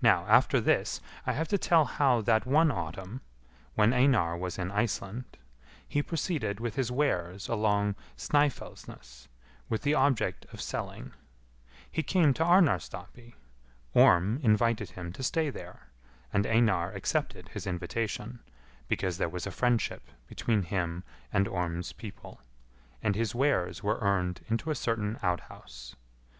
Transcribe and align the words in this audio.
Now 0.00 0.24
after 0.28 0.60
this, 0.60 1.00
I 1.26 1.32
have 1.32 1.48
to 1.48 1.58
tell 1.58 1.84
how 1.84 2.20
that 2.20 2.46
one 2.46 2.70
autumn, 2.70 3.22
when 3.74 3.92
Einar 3.92 4.36
was 4.36 4.56
in 4.56 4.70
Iceland, 4.70 5.36
he 5.88 6.00
proceeded 6.00 6.60
with 6.60 6.76
his 6.76 6.92
wares 6.92 7.48
along 7.48 7.96
Snœfellsnes, 8.16 9.26
with 9.68 9.82
the 9.82 9.94
object 9.94 10.46
of 10.52 10.60
selling; 10.60 11.10
he 11.90 12.04
came 12.04 12.32
to 12.34 12.44
Arnarstapi; 12.44 13.34
Orm 13.94 14.38
invited 14.44 14.90
him 14.90 15.12
to 15.14 15.24
stay 15.24 15.50
there, 15.50 15.88
and 16.32 16.46
Einar 16.46 16.92
accepted 16.92 17.48
his 17.48 17.66
invitation, 17.66 18.38
because 18.86 19.18
there 19.18 19.28
was 19.28 19.44
friendship 19.48 20.04
between 20.28 20.62
him 20.62 21.02
and 21.32 21.48
Orm's 21.48 21.92
people, 21.92 22.40
and 23.02 23.16
his 23.16 23.34
wares 23.34 23.82
were 23.82 23.98
earned 23.98 24.40
into 24.48 24.70
a 24.70 24.76
certain 24.76 25.18
outhouse. 25.20 25.96